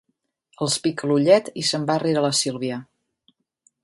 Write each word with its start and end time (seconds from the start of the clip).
Els 0.65 0.77
pica 0.85 1.09
l'ullet 1.11 1.51
i 1.63 1.67
se'n 1.71 1.85
va 1.91 1.99
rere 2.05 2.25
la 2.27 2.33
Sílvia. 2.39 2.81